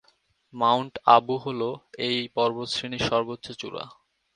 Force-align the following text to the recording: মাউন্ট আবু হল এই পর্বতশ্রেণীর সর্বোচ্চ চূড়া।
মাউন্ট 0.53 0.93
আবু 1.15 1.35
হল 1.45 1.61
এই 2.07 2.17
পর্বতশ্রেণীর 2.35 3.03
সর্বোচ্চ 3.09 3.45
চূড়া। 3.61 3.83